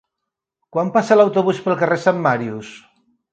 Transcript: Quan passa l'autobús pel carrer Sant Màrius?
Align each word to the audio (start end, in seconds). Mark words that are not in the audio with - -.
Quan 0.75 0.89
passa 0.95 1.17
l'autobús 1.19 1.59
pel 1.67 1.77
carrer 1.83 1.99
Sant 2.07 2.25
Màrius? 2.25 2.73